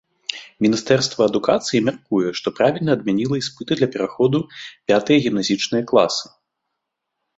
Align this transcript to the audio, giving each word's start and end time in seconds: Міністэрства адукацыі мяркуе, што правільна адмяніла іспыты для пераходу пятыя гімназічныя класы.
Міністэрства 0.65 1.21
адукацыі 1.29 1.81
мяркуе, 1.89 2.29
што 2.41 2.47
правільна 2.59 2.91
адмяніла 2.99 3.35
іспыты 3.43 3.73
для 3.83 3.91
пераходу 3.97 4.37
пятыя 4.89 5.17
гімназічныя 5.27 5.83
класы. 5.93 6.25